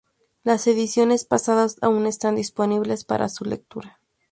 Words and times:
Las 0.43 0.65
ediciones 0.65 1.25
pasadas 1.25 1.75
aún 1.81 2.07
están 2.07 2.35
disponibles 2.35 3.03
para 3.05 3.29
su 3.29 3.45
lectura. 3.45 3.99